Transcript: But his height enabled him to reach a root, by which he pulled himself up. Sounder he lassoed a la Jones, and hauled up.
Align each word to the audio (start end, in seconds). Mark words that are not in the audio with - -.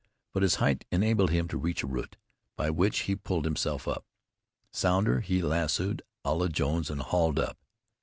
But 0.33 0.41
his 0.41 0.55
height 0.55 0.83
enabled 0.91 1.29
him 1.29 1.47
to 1.49 1.59
reach 1.59 1.83
a 1.83 1.85
root, 1.87 2.17
by 2.55 2.71
which 2.71 3.01
he 3.01 3.15
pulled 3.15 3.45
himself 3.45 3.87
up. 3.87 4.03
Sounder 4.73 5.19
he 5.19 5.43
lassoed 5.43 6.01
a 6.25 6.33
la 6.33 6.47
Jones, 6.47 6.89
and 6.89 7.01
hauled 7.03 7.37
up. 7.37 7.59